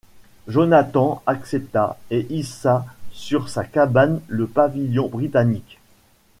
Jonathan 0.47 1.21
accepta, 1.27 1.99
et 2.09 2.25
hissa 2.31 2.87
sur 3.11 3.49
sa 3.49 3.63
cabane 3.63 4.19
le 4.27 4.47
pavillon 4.47 5.07
britannique. 5.07 5.77